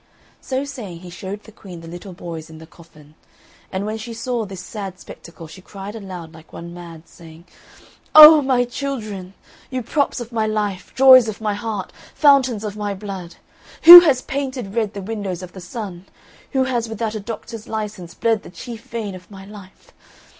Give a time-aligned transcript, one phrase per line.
[0.41, 3.13] So saying, he showed the Queen the little boys in the coffin;
[3.71, 7.45] and when she saw this sad spectacle, she cried aloud like one mad, saying,
[8.15, 9.35] "O my children!
[9.69, 13.35] you props of my life, joys of my heart, fountains of my blood!
[13.83, 16.05] Who has painted red the windows of the sun?
[16.53, 19.91] Who has without a doctor's licence bled the chief vein of my life?